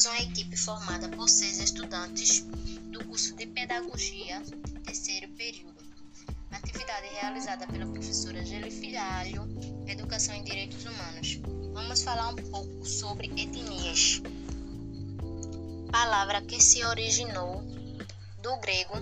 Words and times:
Somos 0.00 0.18
uma 0.18 0.30
equipe 0.30 0.56
formada 0.56 1.10
por 1.10 1.28
seis 1.28 1.60
estudantes 1.60 2.46
do 2.90 3.04
curso 3.04 3.36
de 3.36 3.44
Pedagogia, 3.44 4.40
terceiro 4.82 5.28
período. 5.32 5.76
Atividade 6.50 7.06
realizada 7.20 7.66
pela 7.66 7.84
professora 7.84 8.42
Geli 8.42 8.70
Filhalho, 8.70 9.46
Educação 9.86 10.34
em 10.34 10.42
Direitos 10.42 10.86
Humanos. 10.86 11.38
Vamos 11.74 12.02
falar 12.02 12.28
um 12.30 12.36
pouco 12.36 12.86
sobre 12.86 13.26
etnias. 13.26 14.22
Palavra 15.92 16.40
que 16.40 16.62
se 16.62 16.82
originou 16.82 17.62
do 18.40 18.56
grego 18.56 18.94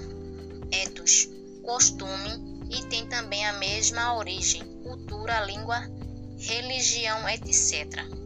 ethos, 0.72 1.28
costume, 1.62 2.66
e 2.70 2.82
tem 2.86 3.06
também 3.06 3.46
a 3.46 3.52
mesma 3.52 4.16
origem, 4.16 4.64
cultura, 4.82 5.44
língua, 5.44 5.78
religião, 6.38 7.28
etc. 7.28 8.17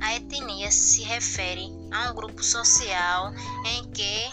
A 0.00 0.14
etnia 0.14 0.70
se 0.70 1.02
refere 1.02 1.68
a 1.92 2.10
um 2.10 2.14
grupo 2.14 2.42
social 2.42 3.32
em 3.64 3.90
que 3.90 4.32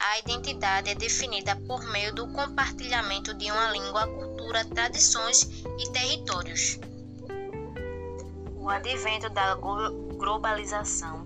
a 0.00 0.18
identidade 0.18 0.90
é 0.90 0.94
definida 0.94 1.54
por 1.66 1.82
meio 1.92 2.14
do 2.14 2.26
compartilhamento 2.32 3.32
de 3.34 3.50
uma 3.50 3.70
língua, 3.70 4.06
cultura, 4.06 4.64
tradições 4.64 5.42
e 5.78 5.90
territórios. 5.92 6.78
O 8.56 8.68
advento 8.68 9.28
da 9.30 9.54
globalização 9.54 11.24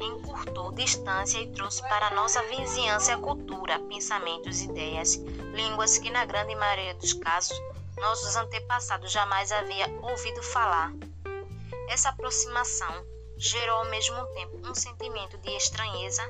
encurtou 0.00 0.72
distância 0.72 1.38
e 1.38 1.50
trouxe 1.52 1.82
para 1.82 2.14
nossa 2.14 2.42
vizinhança 2.44 3.16
cultura, 3.16 3.78
pensamentos, 3.80 4.60
ideias, 4.60 5.16
línguas 5.54 5.98
que 5.98 6.10
na 6.10 6.24
grande 6.24 6.54
maioria 6.54 6.94
dos 6.94 7.12
casos 7.14 7.56
nossos 7.96 8.36
antepassados 8.36 9.10
jamais 9.10 9.50
haviam 9.52 10.00
ouvido 10.02 10.42
falar. 10.42 10.92
Essa 11.88 12.08
aproximação 12.08 13.06
gerou 13.36 13.78
ao 13.78 13.90
mesmo 13.90 14.24
tempo 14.34 14.60
um 14.68 14.74
sentimento 14.74 15.38
de 15.38 15.50
estranheza 15.56 16.22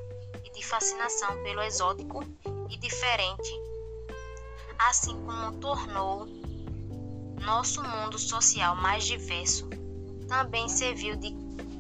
e 0.45 0.51
de 0.51 0.65
fascinação 0.65 1.43
pelo 1.43 1.63
exótico 1.63 2.23
e 2.71 2.77
diferente, 2.77 3.51
assim 4.79 5.15
como 5.25 5.59
tornou 5.59 6.27
nosso 7.41 7.83
mundo 7.83 8.19
social 8.19 8.75
mais 8.77 9.05
diverso. 9.05 9.69
Também 10.29 10.69
serviu 10.69 11.17
de 11.17 11.35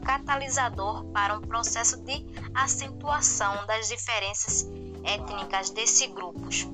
catalisador 0.04 1.04
para 1.06 1.36
um 1.36 1.40
processo 1.40 1.96
de 2.04 2.24
acentuação 2.54 3.66
das 3.66 3.88
diferenças 3.88 4.66
étnicas 5.02 5.70
desses 5.70 6.06
grupos. 6.12 6.66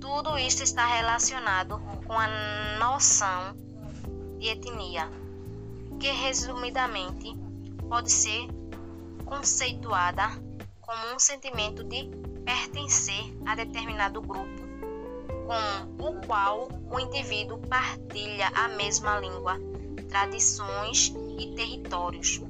Tudo 0.00 0.36
isto 0.38 0.62
está 0.62 0.84
relacionado 0.86 1.80
com 2.06 2.18
a 2.18 2.26
noção 2.78 3.54
de 4.38 4.48
etnia, 4.48 5.08
que 6.00 6.10
resumidamente 6.10 7.36
pode 7.86 8.10
ser 8.10 8.48
conceituada 9.26 10.30
como 10.80 11.14
um 11.14 11.18
sentimento 11.18 11.84
de 11.84 12.08
pertencer 12.42 13.36
a 13.44 13.54
determinado 13.54 14.22
grupo, 14.22 14.62
com 15.46 16.02
o 16.02 16.18
qual 16.26 16.70
o 16.90 16.98
indivíduo 16.98 17.58
partilha 17.68 18.48
a 18.54 18.68
mesma 18.68 19.20
língua, 19.20 19.58
tradições 20.08 21.12
e 21.38 21.54
territórios. 21.54 22.40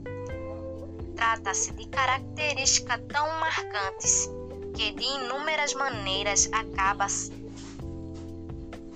Trata-se 1.16 1.72
de 1.72 1.88
características 1.88 3.00
tão 3.08 3.26
marcantes 3.40 4.30
que 4.76 4.92
de 4.92 5.02
inúmeras 5.02 5.74
maneiras 5.74 6.48
acaba 6.52 7.08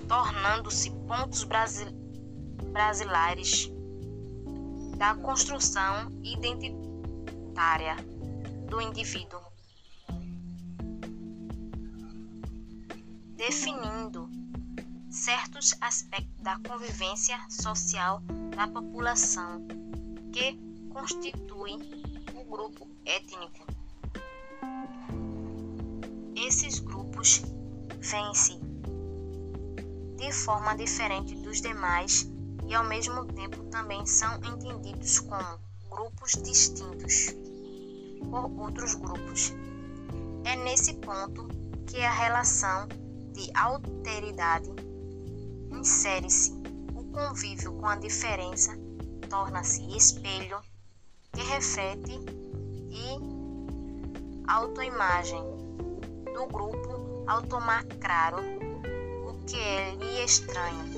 tornando-se 0.07 0.91
pontos 1.07 1.43
brasileiros 1.43 3.74
da 4.97 5.13
construção 5.15 6.09
identitária 6.23 7.95
do 8.69 8.81
indivíduo, 8.81 9.41
definindo 13.35 14.29
certos 15.09 15.75
aspectos 15.81 16.33
da 16.41 16.59
convivência 16.59 17.37
social 17.49 18.21
da 18.55 18.67
população 18.67 19.65
que 20.31 20.57
constituem 20.89 21.77
o 22.33 22.43
grupo 22.45 22.87
étnico. 23.05 23.65
Esses 26.35 26.79
grupos 26.79 27.41
vêm-se 27.99 28.59
de 30.17 30.31
forma 30.31 30.75
diferente 30.75 31.35
dos 31.35 31.61
demais 31.61 32.29
e 32.67 32.73
ao 32.73 32.83
mesmo 32.83 33.25
tempo 33.25 33.63
também 33.65 34.05
são 34.05 34.35
entendidos 34.37 35.19
como 35.19 35.59
grupos 35.89 36.31
distintos 36.43 37.35
por 38.29 38.51
outros 38.59 38.95
grupos. 38.95 39.53
É 40.43 40.55
nesse 40.55 40.93
ponto 40.95 41.47
que 41.87 42.01
a 42.01 42.11
relação 42.11 42.87
de 43.33 43.49
alteridade 43.55 44.69
insere-se. 45.71 46.53
O 46.95 47.03
convívio 47.11 47.73
com 47.73 47.87
a 47.87 47.95
diferença 47.95 48.71
torna-se 49.29 49.81
espelho 49.95 50.59
que 51.31 51.41
reflete 51.43 52.19
e 52.89 54.45
autoimagem 54.47 55.43
do 56.33 56.45
grupo 56.47 57.23
ao 57.27 57.41
tomar 57.43 57.83
claro 57.99 58.37
que 59.47 59.59
é 59.59 59.95
lhe 59.95 60.23
estranho. 60.23 60.94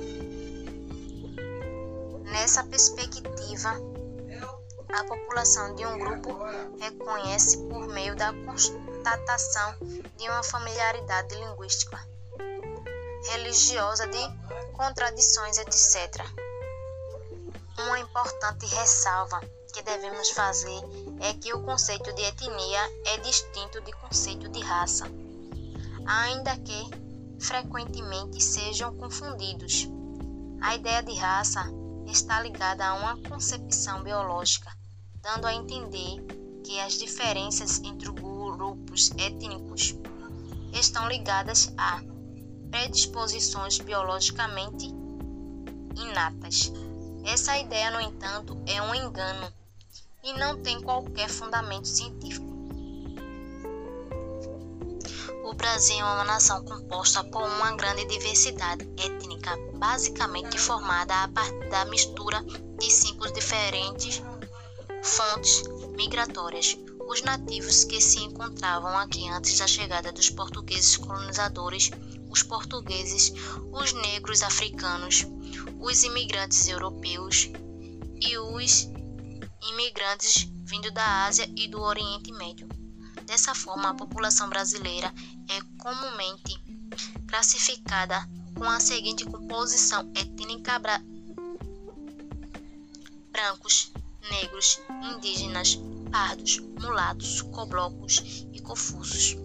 Nessa 2.31 2.63
perspectiva, 2.63 3.69
a 4.89 5.03
população 5.05 5.75
de 5.75 5.85
um 5.85 5.97
grupo 5.97 6.37
reconhece 6.79 7.57
por 7.69 7.87
meio 7.87 8.15
da 8.15 8.33
constatação 8.33 9.75
de 10.17 10.29
uma 10.29 10.43
familiaridade 10.43 11.35
linguística, 11.35 11.97
religiosa, 13.31 14.07
de 14.07 14.73
contradições, 14.73 15.57
etc. 15.57 16.25
Uma 17.79 17.99
importante 17.99 18.65
ressalva 18.65 19.39
que 19.73 19.81
devemos 19.81 20.29
fazer 20.31 20.81
é 21.21 21.33
que 21.33 21.53
o 21.53 21.63
conceito 21.63 22.11
de 22.13 22.23
etnia 22.23 22.91
é 23.05 23.17
distinto 23.19 23.79
do 23.81 23.95
conceito 23.97 24.49
de 24.49 24.59
raça, 24.61 25.05
ainda 26.05 26.57
que 26.57 26.89
frequentemente 27.39 28.41
sejam 28.41 28.95
confundidos. 28.97 29.87
A 30.61 30.75
ideia 30.75 31.03
de 31.03 31.13
raça 31.13 31.76
está 32.07 32.41
ligada 32.41 32.85
a 32.85 32.93
uma 32.93 33.17
concepção 33.17 34.03
biológica, 34.03 34.71
dando 35.21 35.45
a 35.45 35.53
entender 35.53 36.23
que 36.63 36.79
as 36.79 36.93
diferenças 36.93 37.79
entre 37.83 38.11
grupos 38.11 39.11
étnicos 39.17 39.95
estão 40.73 41.07
ligadas 41.07 41.73
a 41.77 42.01
predisposições 42.69 43.77
biologicamente 43.79 44.87
inatas. 45.95 46.71
Essa 47.23 47.57
ideia, 47.57 47.91
no 47.91 48.01
entanto, 48.01 48.61
é 48.65 48.81
um 48.81 48.93
engano 48.93 49.51
e 50.23 50.33
não 50.33 50.61
tem 50.61 50.81
qualquer 50.81 51.29
fundamento 51.29 51.87
científico. 51.87 52.56
O 55.47 55.53
Brasil 55.53 55.97
é 55.97 56.03
uma 56.03 56.25
nação 56.25 56.61
composta 56.65 57.23
por 57.23 57.41
uma 57.41 57.71
grande 57.77 58.03
diversidade 58.03 58.85
étnica, 58.97 59.57
basicamente 59.75 60.57
formada 60.57 61.23
a 61.23 61.27
partir 61.29 61.69
da 61.69 61.85
mistura 61.85 62.43
de 62.77 62.91
cinco 62.91 63.31
diferentes 63.31 64.21
fontes 65.01 65.63
migratórias. 65.95 66.77
Os 67.07 67.21
nativos 67.21 67.85
que 67.85 68.01
se 68.01 68.19
encontravam 68.19 68.97
aqui 68.97 69.25
antes 69.29 69.57
da 69.57 69.65
chegada 69.65 70.11
dos 70.11 70.29
portugueses 70.29 70.97
colonizadores, 70.97 71.91
os 72.29 72.43
portugueses, 72.43 73.31
os 73.71 73.93
negros 73.93 74.43
africanos, 74.43 75.25
os 75.79 76.03
imigrantes 76.03 76.67
europeus 76.67 77.49
e 78.19 78.37
os 78.37 78.89
imigrantes 79.71 80.45
vindo 80.65 80.91
da 80.91 81.25
Ásia 81.25 81.49
e 81.55 81.69
do 81.69 81.79
Oriente 81.79 82.33
Médio. 82.33 82.67
Dessa 83.27 83.53
forma, 83.53 83.89
a 83.89 83.93
população 83.93 84.49
brasileira 84.49 85.13
é 85.49 85.61
comumente 85.77 86.57
classificada 87.27 88.27
com 88.55 88.63
a 88.63 88.79
seguinte 88.79 89.25
composição 89.25 90.09
étnica: 90.15 90.79
brancos, 93.29 93.91
negros, 94.31 94.79
indígenas, 95.13 95.77
pardos, 96.09 96.59
mulatos, 96.79 97.41
coblocos 97.41 98.47
e 98.53 98.61
confusos. 98.61 99.35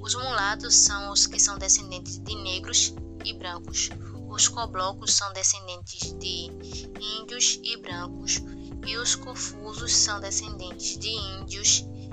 Os 0.00 0.14
mulatos 0.14 0.76
são 0.76 1.10
os 1.10 1.26
que 1.26 1.40
são 1.40 1.58
descendentes 1.58 2.18
de 2.18 2.34
negros 2.36 2.92
e 3.24 3.32
brancos. 3.32 3.88
Os 4.28 4.46
coblocos 4.46 5.14
são 5.14 5.32
descendentes 5.32 6.12
de 6.18 6.50
índios 7.18 7.58
e 7.62 7.78
brancos, 7.78 8.42
e 8.86 8.96
os 8.98 9.14
confusos 9.14 9.94
são 9.96 10.20
descendentes 10.20 10.98
de 10.98 11.08
índios 11.08 11.78
e 11.80 12.07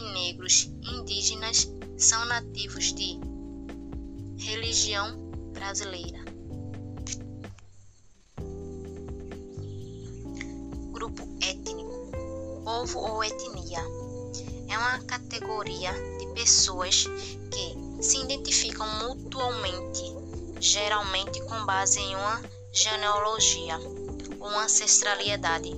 negros 0.00 0.70
indígenas 0.82 1.68
são 1.96 2.24
nativos 2.26 2.92
de 2.94 3.18
religião 4.38 5.16
brasileira. 5.52 6.24
Grupo 10.92 11.22
étnico 11.40 12.10
Povo 12.64 12.98
ou 12.98 13.22
etnia 13.22 13.80
é 14.68 14.78
uma 14.78 14.98
categoria 15.04 15.92
de 16.18 16.26
pessoas 16.34 17.04
que 17.50 18.02
se 18.02 18.18
identificam 18.18 18.86
mutuamente, 19.00 20.02
geralmente 20.60 21.42
com 21.42 21.66
base 21.66 22.00
em 22.00 22.16
uma 22.16 22.42
genealogia 22.72 23.78
ou 24.40 24.48
ancestralidade 24.58 25.70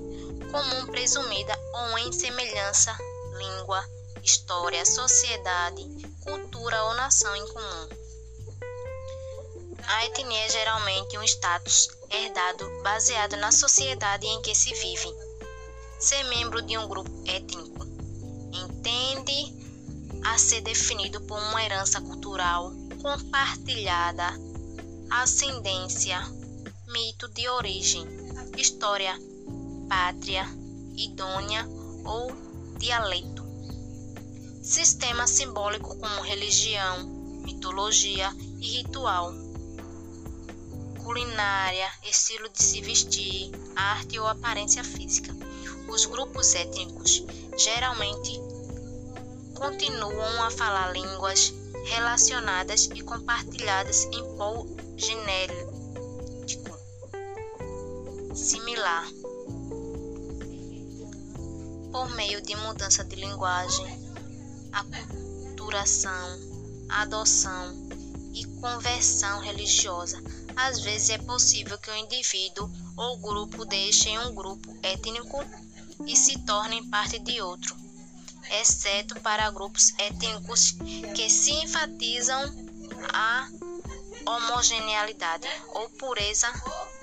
comum 0.50 0.86
presumida 0.86 1.58
ou 1.74 1.98
em 1.98 2.12
semelhança, 2.12 2.96
língua, 3.36 3.84
história, 4.26 4.84
sociedade, 4.84 5.84
cultura 6.20 6.82
ou 6.82 6.94
nação 6.94 7.34
em 7.36 7.46
comum. 7.46 7.88
A 9.86 10.06
etnia 10.06 10.46
é 10.46 10.48
geralmente 10.48 11.16
um 11.16 11.22
status 11.22 11.88
herdado 12.10 12.68
baseado 12.82 13.36
na 13.36 13.52
sociedade 13.52 14.26
em 14.26 14.42
que 14.42 14.52
se 14.52 14.74
vive. 14.74 15.14
Ser 16.00 16.24
membro 16.24 16.60
de 16.60 16.76
um 16.76 16.88
grupo 16.88 17.10
étnico 17.24 17.86
entende 18.52 19.54
a 20.24 20.36
ser 20.36 20.60
definido 20.60 21.20
por 21.20 21.38
uma 21.38 21.62
herança 21.64 22.00
cultural 22.00 22.72
compartilhada, 23.00 24.34
ascendência, 25.08 26.20
mito 26.88 27.28
de 27.28 27.48
origem, 27.48 28.04
história, 28.58 29.16
pátria, 29.88 30.44
idônea 30.96 31.64
ou 32.04 32.32
dialeto. 32.76 33.35
Sistema 34.66 35.28
simbólico 35.28 35.96
como 35.96 36.22
religião, 36.22 37.06
mitologia 37.44 38.34
e 38.58 38.78
ritual. 38.78 39.32
Culinária, 41.04 41.88
estilo 42.02 42.48
de 42.48 42.60
se 42.60 42.80
vestir, 42.80 43.52
arte 43.76 44.18
ou 44.18 44.26
aparência 44.26 44.82
física. 44.82 45.32
Os 45.88 46.04
grupos 46.04 46.52
étnicos 46.56 47.24
geralmente 47.56 48.40
continuam 49.54 50.42
a 50.42 50.50
falar 50.50 50.92
línguas 50.92 51.54
relacionadas 51.84 52.90
e 52.92 53.02
compartilhadas 53.02 54.06
em 54.06 54.36
pol 54.36 54.66
genérico 54.96 55.76
similar 58.34 59.06
por 61.92 62.10
meio 62.16 62.42
de 62.42 62.54
mudança 62.56 63.04
de 63.04 63.14
linguagem, 63.14 64.05
aculturação, 64.76 66.38
adoção 66.88 67.88
e 68.34 68.44
conversão 68.60 69.40
religiosa. 69.40 70.22
Às 70.54 70.80
vezes 70.80 71.10
é 71.10 71.18
possível 71.18 71.78
que 71.78 71.90
o 71.90 71.96
indivíduo 71.96 72.70
ou 72.96 73.18
grupo 73.18 73.64
deixem 73.64 74.18
um 74.18 74.34
grupo 74.34 74.76
étnico 74.82 75.42
e 76.06 76.14
se 76.16 76.38
tornem 76.40 76.88
parte 76.88 77.18
de 77.18 77.40
outro, 77.40 77.74
exceto 78.60 79.18
para 79.20 79.50
grupos 79.50 79.94
étnicos 79.98 80.76
que 81.14 81.28
se 81.30 81.52
enfatizam 81.52 82.42
a 83.12 83.48
homogeneidade 84.26 85.48
ou 85.74 85.88
pureza 85.90 86.48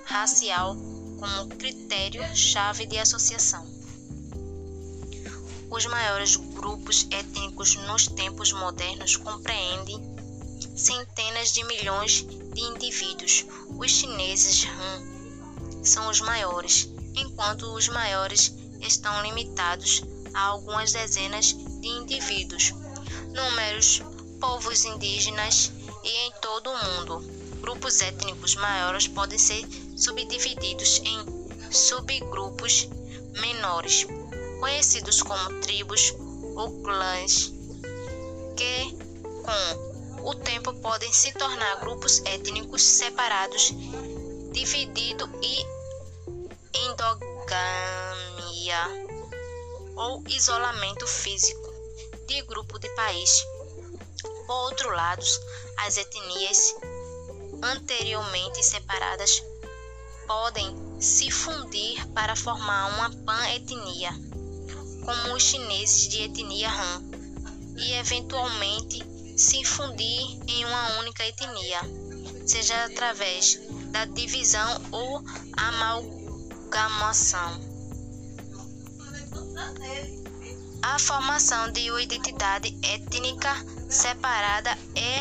racial 0.05 0.75
como 1.19 1.49
critério-chave 1.55 2.85
de 2.85 2.99
associação. 2.99 3.82
Os 5.75 5.87
maiores 5.87 6.35
grupos 6.35 7.07
étnicos 7.09 7.73
nos 7.87 8.05
tempos 8.05 8.51
modernos 8.51 9.15
compreendem 9.15 9.99
centenas 10.75 11.51
de 11.51 11.63
milhões 11.63 12.27
de 12.53 12.61
indivíduos. 12.61 13.43
Os 13.79 13.89
chineses 13.89 14.67
Han 14.67 15.83
são 15.83 16.07
os 16.11 16.21
maiores, 16.21 16.87
enquanto 17.15 17.73
os 17.73 17.87
maiores 17.87 18.53
estão 18.81 19.23
limitados 19.23 20.03
a 20.35 20.41
algumas 20.41 20.91
dezenas 20.91 21.53
de 21.81 21.87
indivíduos. 21.87 22.71
Números, 23.33 24.03
povos 24.39 24.85
indígenas 24.85 25.71
e 26.03 26.27
em 26.27 26.31
todo 26.39 26.69
o 26.69 26.85
mundo. 26.85 27.19
Grupos 27.61 27.99
étnicos 27.99 28.53
maiores 28.53 29.07
podem 29.07 29.39
ser 29.39 29.67
subdivididos 29.97 31.01
em 31.03 31.71
subgrupos 31.71 32.87
menores 33.41 34.05
conhecidos 34.63 35.21
como 35.21 35.59
tribos 35.59 36.15
ou 36.55 36.81
clãs, 36.83 37.51
que 38.55 38.95
com 39.43 40.29
o 40.29 40.33
tempo 40.35 40.73
podem 40.75 41.11
se 41.11 41.33
tornar 41.33 41.81
grupos 41.81 42.21
étnicos 42.23 42.81
separados, 42.81 43.73
dividido 44.53 45.29
e 45.41 45.65
endogamia 46.77 47.19
ou 49.97 50.23
isolamento 50.29 51.05
físico 51.07 51.73
de 52.25 52.41
grupo 52.43 52.79
de 52.79 52.87
país. 52.95 53.45
Por 54.47 54.55
outro 54.69 54.95
lado, 54.95 55.25
as 55.79 55.97
etnias 55.97 56.73
anteriormente 57.61 58.63
separadas 58.63 59.43
podem 60.25 61.01
se 61.01 61.29
fundir 61.29 62.07
para 62.13 62.33
formar 62.33 62.97
uma 62.97 63.09
pan-etnia 63.25 64.33
como 65.03 65.35
os 65.35 65.43
chineses 65.43 66.07
de 66.07 66.23
etnia 66.23 66.69
Han, 66.69 67.03
e 67.77 67.93
eventualmente 67.93 69.03
se 69.37 69.63
fundir 69.65 70.39
em 70.47 70.65
uma 70.65 70.99
única 70.99 71.25
etnia, 71.25 71.81
seja 72.45 72.85
através 72.85 73.59
da 73.91 74.05
divisão 74.05 74.81
ou 74.91 75.23
amalgamação. 75.57 77.73
A 80.81 80.99
formação 80.99 81.71
de 81.71 81.89
uma 81.89 82.01
identidade 82.01 82.77
étnica 82.83 83.55
separada 83.89 84.77
é 84.95 85.19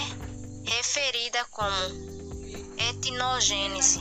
referida 0.65 1.45
como 1.51 1.77
etnogênese. 2.77 4.01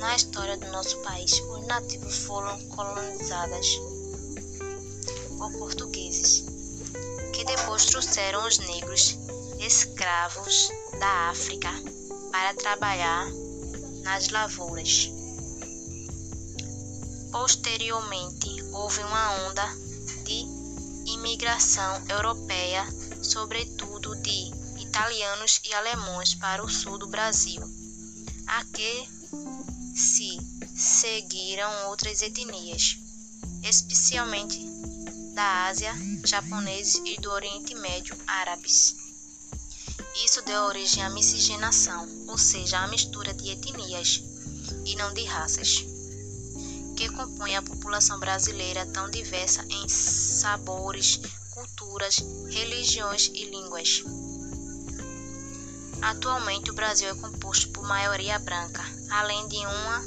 Na 0.00 0.16
história 0.16 0.56
do 0.56 0.66
nosso 0.72 0.98
país, 0.98 1.32
os 1.32 1.66
nativos 1.66 2.18
foram 2.24 2.60
colonizados 2.68 3.93
por 5.36 5.52
portugueses, 5.52 6.44
que 7.32 7.44
depois 7.44 7.86
trouxeram 7.86 8.46
os 8.46 8.58
negros 8.58 9.18
escravos 9.58 10.68
da 10.98 11.30
África 11.30 11.70
para 12.30 12.54
trabalhar 12.54 13.26
nas 14.02 14.28
lavouras. 14.28 15.10
Posteriormente, 17.30 18.48
houve 18.72 19.02
uma 19.02 19.48
onda 19.48 19.66
de 20.24 20.46
imigração 21.10 22.02
europeia, 22.08 22.86
sobretudo 23.22 24.14
de 24.16 24.52
italianos 24.80 25.60
e 25.64 25.74
alemães 25.74 26.34
para 26.34 26.64
o 26.64 26.68
sul 26.68 26.98
do 26.98 27.08
Brasil, 27.08 27.60
a 28.46 28.64
que 28.66 29.08
se 29.96 30.38
seguiram 30.76 31.88
outras 31.88 32.22
etnias, 32.22 32.98
especialmente 33.62 34.58
da 35.34 35.66
Ásia, 35.66 35.92
japoneses 36.24 37.02
e 37.04 37.20
do 37.20 37.28
Oriente 37.28 37.74
Médio, 37.74 38.16
árabes. 38.24 38.94
Isso 40.24 40.40
deu 40.42 40.62
origem 40.62 41.02
à 41.02 41.10
miscigenação, 41.10 42.08
ou 42.28 42.38
seja, 42.38 42.78
à 42.78 42.86
mistura 42.86 43.34
de 43.34 43.50
etnias 43.50 44.22
e 44.84 44.94
não 44.94 45.12
de 45.12 45.24
raças, 45.24 45.84
que 46.96 47.08
compõe 47.10 47.56
a 47.56 47.62
população 47.62 48.20
brasileira 48.20 48.86
tão 48.86 49.10
diversa 49.10 49.64
em 49.68 49.88
sabores, 49.88 51.20
culturas, 51.50 52.24
religiões 52.48 53.28
e 53.34 53.44
línguas. 53.46 54.04
Atualmente, 56.00 56.70
o 56.70 56.74
Brasil 56.74 57.08
é 57.08 57.14
composto 57.14 57.70
por 57.70 57.82
maioria 57.82 58.38
branca, 58.38 58.84
além 59.10 59.48
de 59.48 59.56
uma 59.56 60.00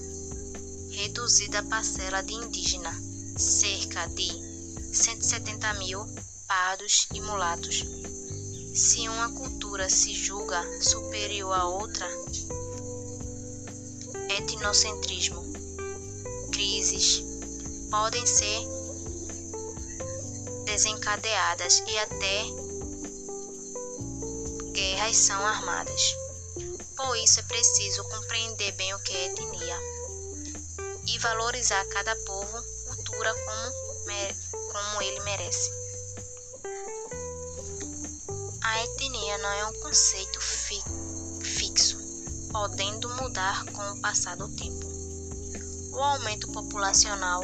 reduzida 0.90 1.62
parcela 1.64 2.24
de 2.24 2.34
indígena, 2.34 2.94
cerca 3.38 4.08
de 4.08 4.47
170 4.98 5.74
mil 5.76 6.04
pardos 6.48 7.08
e 7.14 7.22
mulatos. 7.22 7.86
Se 8.74 9.08
uma 9.08 9.32
cultura 9.32 9.88
se 9.90 10.12
julga 10.12 10.60
superior 10.82 11.54
a 11.54 11.68
outra, 11.68 12.08
etnocentrismo, 14.38 15.44
crises 16.52 17.24
podem 17.92 18.26
ser 18.26 18.60
desencadeadas 20.66 21.84
e 21.88 21.98
até 22.00 22.44
guerras 24.74 25.16
são 25.16 25.46
armadas. 25.46 26.16
Por 26.96 27.16
isso 27.18 27.40
é 27.40 27.44
preciso 27.44 28.04
compreender 28.04 28.72
bem 28.72 28.94
o 28.96 29.00
que 29.04 29.16
é 29.16 29.26
etnia 29.28 29.80
e 31.06 31.20
valorizar 31.20 31.86
cada 31.90 32.16
povo, 32.26 32.64
cultura 32.88 33.34
como 33.34 33.88
como 34.78 35.02
ele 35.02 35.20
merece. 35.22 35.72
A 38.64 38.84
etnia 38.84 39.38
não 39.40 39.50
é 39.50 39.66
um 39.66 39.74
conceito 39.82 40.40
fi 40.40 40.84
fixo, 41.42 41.98
podendo 42.52 43.10
mudar 43.16 43.66
com 43.72 43.92
o 43.92 44.02
passar 44.02 44.38
do 44.38 44.48
tempo. 44.50 44.86
O 45.94 46.00
aumento 46.00 46.52
populacional 46.52 47.44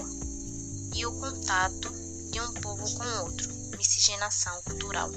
e 0.94 1.06
o 1.08 1.12
contato 1.14 1.90
de 2.30 2.40
um 2.40 2.54
povo 2.54 2.94
com 2.96 3.24
outro, 3.24 3.52
miscigenação 3.78 4.62
cultural, 4.64 5.10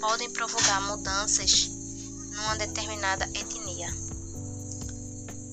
podem 0.00 0.30
provocar 0.30 0.80
mudanças 0.80 1.68
numa 2.32 2.56
determinada 2.56 3.26
etnia. 3.26 3.94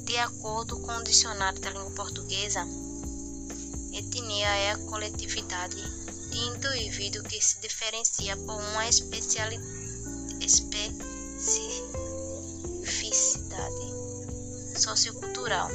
De 0.06 0.18
acordo 0.18 0.80
com 0.80 0.98
o 0.98 1.04
dicionário 1.04 1.60
da 1.60 1.70
língua 1.70 1.92
portuguesa, 1.92 2.66
etnia 3.98 4.48
é 4.48 4.72
a 4.72 4.78
coletividade 4.78 5.82
de 6.30 6.38
indivíduo 6.38 7.24
que 7.24 7.42
se 7.42 7.62
diferencia 7.62 8.36
por 8.36 8.62
uma 8.62 8.90
especialidade 8.90 9.64
sociocultural, 14.78 15.70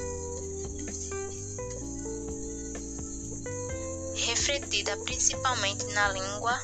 refletida 4.14 4.98
principalmente 4.98 5.86
na 5.86 6.10
língua, 6.10 6.60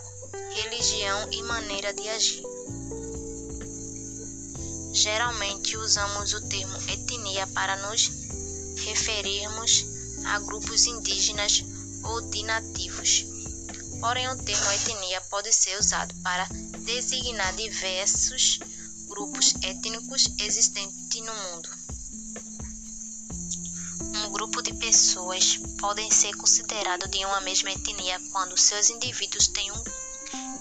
religião 0.50 1.32
e 1.32 1.42
maneira 1.42 1.94
de 1.94 2.06
agir. 2.10 2.44
Geralmente 4.92 5.76
usamos 5.78 6.34
o 6.34 6.48
termo 6.48 6.76
etnia 6.90 7.46
para 7.48 7.76
nos 7.88 8.10
referirmos 8.84 9.95
a 10.26 10.38
grupos 10.40 10.87
indígenas 10.87 11.64
ou 12.02 12.21
de 12.23 12.42
nativos. 12.42 13.25
Porém, 14.00 14.28
o 14.28 14.37
termo 14.37 14.71
etnia 14.73 15.21
pode 15.23 15.52
ser 15.52 15.78
usado 15.78 16.14
para 16.23 16.47
designar 16.85 17.54
diversos 17.56 18.59
grupos 19.09 19.54
étnicos 19.62 20.28
existentes 20.38 21.23
no 21.23 21.35
mundo. 21.35 21.68
Um 24.25 24.33
grupo 24.33 24.62
de 24.62 24.75
pessoas 24.75 25.59
podem 25.78 26.11
ser 26.11 26.35
considerados 26.37 27.11
de 27.11 27.25
uma 27.25 27.40
mesma 27.40 27.71
etnia 27.71 28.21
quando 28.33 28.59
seus 28.59 28.90
indivíduos 28.90 29.49
têm, 29.49 29.71
um, 29.71 29.83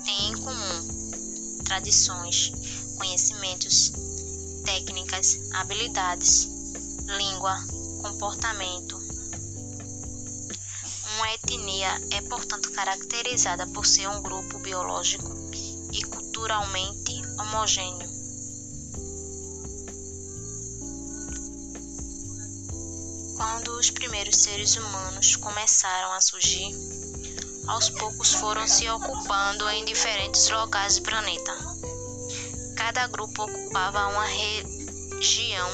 têm 0.03 0.31
em 0.31 0.37
comum 0.37 1.63
tradições, 1.65 2.51
conhecimentos, 2.97 3.91
técnicas, 4.63 5.39
habilidades, 5.53 6.47
língua, 7.05 7.57
comportamento. 8.01 9.04
Uma 11.25 11.33
etnia 11.33 11.89
é, 12.11 12.21
portanto, 12.21 12.71
caracterizada 12.71 13.65
por 13.65 13.83
ser 13.83 14.07
um 14.07 14.21
grupo 14.21 14.59
biológico 14.59 15.27
e 15.91 16.03
culturalmente 16.03 17.19
homogêneo. 17.39 18.07
Quando 23.35 23.69
os 23.69 23.89
primeiros 23.89 24.35
seres 24.37 24.75
humanos 24.75 25.35
começaram 25.37 26.13
a 26.13 26.21
surgir, 26.21 26.75
aos 27.69 27.89
poucos 27.89 28.33
foram 28.35 28.67
se 28.67 28.87
ocupando 28.87 29.67
em 29.71 29.83
diferentes 29.83 30.47
locais 30.51 30.97
do 30.97 31.01
planeta. 31.01 31.57
Cada 32.77 33.07
grupo 33.07 33.45
ocupava 33.45 34.09
uma 34.09 34.25
região 34.27 35.71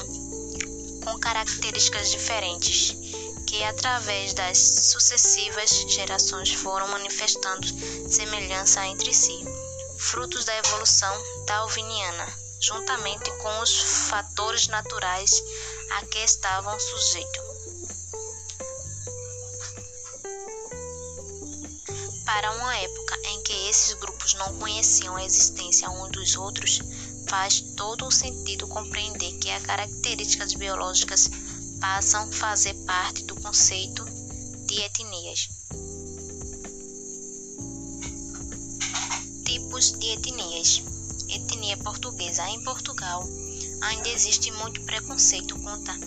com 1.04 1.18
características 1.18 2.10
diferentes, 2.10 3.01
que 3.46 3.62
através 3.64 4.32
das 4.34 4.58
sucessivas 4.58 5.70
gerações 5.88 6.52
foram 6.52 6.88
manifestando 6.88 7.66
semelhança 8.10 8.86
entre 8.86 9.12
si, 9.12 9.44
frutos 9.98 10.44
da 10.44 10.56
evolução 10.56 11.44
darwiniana, 11.46 12.26
juntamente 12.60 13.30
com 13.38 13.60
os 13.60 14.08
fatores 14.08 14.68
naturais 14.68 15.42
a 15.98 16.06
que 16.06 16.18
estavam 16.18 16.78
sujeitos. 16.78 17.52
Para 22.24 22.50
uma 22.52 22.76
época 22.76 23.18
em 23.24 23.42
que 23.42 23.68
esses 23.68 23.94
grupos 23.94 24.34
não 24.34 24.56
conheciam 24.58 25.16
a 25.16 25.24
existência 25.24 25.90
uns 25.90 26.10
dos 26.10 26.36
outros, 26.36 26.80
faz 27.28 27.60
todo 27.76 28.06
o 28.06 28.12
sentido 28.12 28.66
compreender 28.68 29.38
que 29.38 29.50
as 29.50 29.62
características 29.62 30.54
biológicas 30.54 31.28
passam 31.82 32.22
a 32.22 32.32
fazer 32.32 32.74
parte 32.86 33.24
do 33.24 33.34
conceito 33.34 34.04
de 34.66 34.80
etnias. 34.82 35.48
Tipos 39.44 39.90
de 39.98 40.12
etnias. 40.12 40.80
Etnia 41.28 41.76
portuguesa. 41.78 42.48
Em 42.50 42.62
Portugal, 42.62 43.28
ainda 43.80 44.08
existe 44.10 44.52
muito 44.52 44.80
preconceito 44.82 45.58
contra 45.58 45.98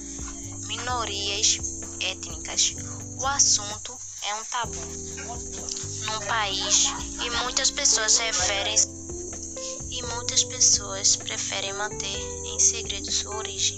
minorias 0.66 1.60
étnicas. 2.00 2.74
O 3.20 3.28
assunto 3.28 3.98
é 4.22 4.34
um 4.36 4.46
tabu 4.46 4.80
num 6.06 6.26
país 6.26 6.86
e 7.22 7.30
muitas 7.44 7.70
pessoas 7.70 8.18
referem 8.18 8.76
e 9.90 10.02
muitas 10.04 10.46
pessoas 10.46 11.18
preferem 11.18 11.74
manter 11.74 12.20
em 12.46 12.60
segredo 12.60 13.12
sua 13.12 13.36
origem. 13.36 13.78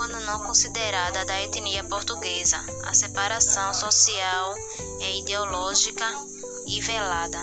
Quando 0.00 0.18
não 0.20 0.40
considerada 0.40 1.26
da 1.26 1.42
etnia 1.42 1.84
portuguesa, 1.84 2.56
a 2.84 2.94
separação 2.94 3.74
social 3.74 4.54
é 4.98 5.18
ideológica 5.18 6.06
e 6.66 6.80
velada. 6.80 7.38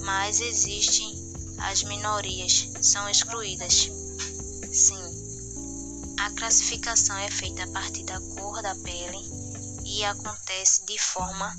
Mas 0.00 0.42
existem 0.42 1.18
as 1.56 1.82
minorias, 1.84 2.68
são 2.82 3.08
excluídas. 3.08 3.90
Sim, 4.70 5.02
a 6.18 6.30
classificação 6.32 7.16
é 7.16 7.30
feita 7.30 7.64
a 7.64 7.68
partir 7.68 8.02
da 8.02 8.20
cor 8.20 8.60
da 8.60 8.74
pele 8.74 9.24
e 9.82 10.04
acontece 10.04 10.84
de 10.84 10.98
forma 10.98 11.56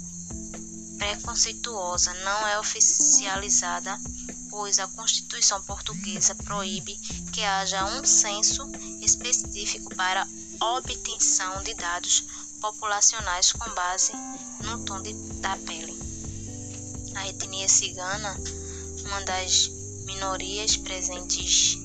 preconceituosa, 0.99 2.13
não 2.23 2.47
é 2.47 2.59
oficializada, 2.59 3.97
pois 4.51 4.77
a 4.77 4.87
Constituição 4.89 5.59
portuguesa 5.63 6.35
proíbe 6.35 6.95
que 7.33 7.41
haja 7.41 7.83
um 7.85 8.05
censo 8.05 8.69
específico 9.01 9.95
para 9.95 10.27
obtenção 10.59 11.63
de 11.63 11.73
dados 11.73 12.23
populacionais 12.61 13.51
com 13.51 13.69
base 13.73 14.11
no 14.63 14.85
tom 14.85 15.01
de, 15.01 15.13
da 15.39 15.57
pele. 15.57 15.97
A 17.15 17.27
etnia 17.27 17.67
cigana, 17.67 18.39
uma 19.05 19.21
das 19.21 19.69
minorias 20.05 20.77
presentes 20.77 21.77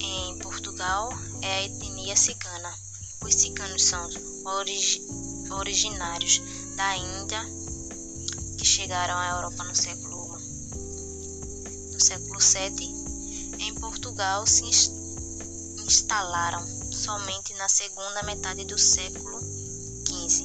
em 0.00 0.38
Portugal, 0.38 1.10
é 1.42 1.54
a 1.54 1.62
etnia 1.64 2.16
cigana. 2.16 2.72
Os 3.20 3.34
ciganos 3.34 3.82
são 3.82 4.08
orig 4.44 5.02
originários 5.50 6.40
da 6.76 6.96
Índia 6.96 7.44
que 8.56 8.64
chegaram 8.64 9.16
à 9.18 9.30
Europa 9.30 9.64
no 9.64 9.74
século 9.74 10.38
no 11.92 12.00
século 12.00 12.38
VII. 12.38 12.94
Em 13.58 13.74
Portugal 13.74 14.46
se 14.46 14.64
instalaram 15.88 16.62
somente 16.92 17.54
na 17.54 17.66
segunda 17.66 18.22
metade 18.22 18.62
do 18.66 18.76
século 18.76 19.40
XV. 20.06 20.44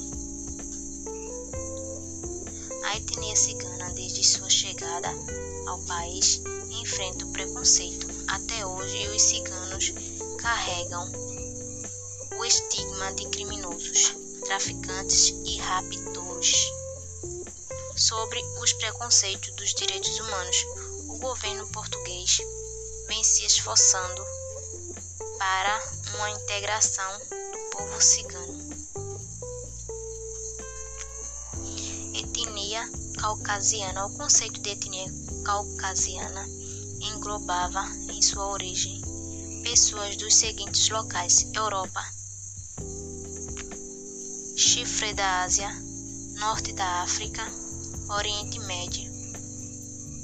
A 2.82 2.96
etnia 2.96 3.36
cigana, 3.36 3.90
desde 3.90 4.24
sua 4.24 4.48
chegada 4.48 5.10
ao 5.66 5.78
país, 5.80 6.40
enfrenta 6.70 7.26
o 7.26 7.32
preconceito. 7.32 8.06
Até 8.26 8.64
hoje, 8.64 9.06
os 9.08 9.20
ciganos 9.20 9.92
carregam 10.38 11.12
o 12.38 12.44
estigma 12.46 13.12
de 13.12 13.28
criminosos 13.28 14.14
traficantes 14.46 15.34
e 15.44 15.58
raptores. 15.58 16.72
Sobre 17.94 18.42
os 18.62 18.72
preconceitos 18.72 19.54
dos 19.56 19.74
direitos 19.74 20.18
humanos, 20.20 20.56
o 21.06 21.18
governo 21.18 21.68
português 21.68 22.38
vem 23.08 23.22
se 23.22 23.44
esforçando 23.44 24.24
para 25.44 25.78
uma 26.14 26.30
integração 26.30 27.18
do 27.18 27.76
povo 27.76 28.00
cigano. 28.00 28.58
Etnia 32.14 32.90
caucasiana. 33.20 34.06
O 34.06 34.10
conceito 34.14 34.58
de 34.62 34.70
etnia 34.70 35.04
caucasiana 35.44 36.48
englobava 36.98 37.86
em 38.08 38.22
sua 38.22 38.46
origem 38.46 39.02
pessoas 39.62 40.16
dos 40.16 40.34
seguintes 40.34 40.88
locais: 40.88 41.46
Europa, 41.52 42.02
chifre 44.56 45.12
da 45.12 45.42
Ásia, 45.42 45.70
norte 46.38 46.72
da 46.72 47.02
África, 47.02 47.46
Oriente 48.08 48.58
Médio, 48.60 49.12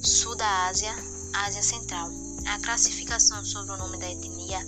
sul 0.02 0.34
da 0.34 0.68
Ásia, 0.68 0.96
Ásia 1.34 1.62
Central. 1.62 2.08
A 2.46 2.58
classificação 2.60 3.44
sobre 3.44 3.72
o 3.72 3.76
nome 3.76 3.98
da 3.98 4.10
etnia 4.10 4.66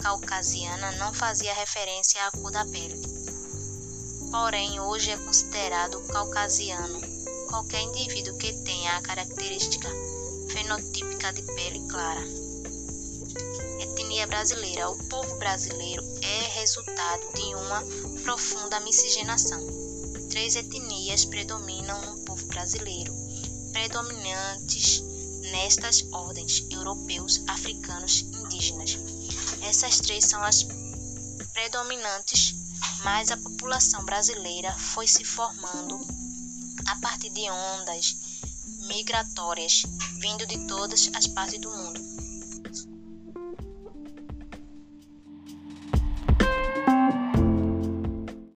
caucasiana 0.00 0.92
não 0.92 1.12
fazia 1.12 1.52
referência 1.54 2.24
à 2.26 2.30
cor 2.30 2.50
da 2.50 2.64
pele. 2.64 3.00
Porém, 4.30 4.80
hoje 4.80 5.10
é 5.10 5.16
considerado 5.16 6.00
caucasiano 6.08 7.00
qualquer 7.48 7.82
indivíduo 7.82 8.36
que 8.38 8.52
tenha 8.62 8.96
a 8.96 9.02
característica 9.02 9.88
fenotípica 10.50 11.32
de 11.32 11.42
pele 11.42 11.80
clara. 11.88 12.22
Etnia 13.80 14.26
brasileira. 14.26 14.88
O 14.90 14.96
povo 15.08 15.36
brasileiro 15.36 16.02
é 16.22 16.60
resultado 16.60 17.32
de 17.34 17.54
uma 17.54 17.82
profunda 18.22 18.80
miscigenação. 18.80 19.60
três 20.30 20.54
etnias 20.54 21.24
predominam 21.24 22.00
no 22.02 22.18
povo 22.24 22.46
brasileiro, 22.46 23.12
predominantes 23.72 25.02
nestas 25.50 26.06
ordens: 26.12 26.64
europeus, 26.70 27.42
africanos, 27.48 28.20
indígenas. 28.32 28.98
Essas 29.62 29.98
três 29.98 30.24
são 30.24 30.42
as 30.42 30.66
predominantes, 31.52 32.54
mas 33.04 33.30
a 33.30 33.36
população 33.36 34.04
brasileira 34.04 34.72
foi 34.74 35.06
se 35.06 35.24
formando 35.24 36.00
a 36.86 36.96
partir 37.00 37.30
de 37.30 37.48
ondas 37.50 38.16
migratórias 38.88 39.84
vindo 40.18 40.46
de 40.46 40.66
todas 40.66 41.10
as 41.14 41.26
partes 41.26 41.60
do 41.60 41.70
mundo. 41.70 41.99